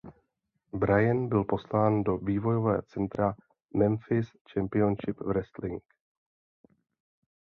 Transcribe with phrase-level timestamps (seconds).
[0.73, 3.35] Brian byl poslán do vývojového centra
[3.75, 5.83] Memphis Championship Wrestling.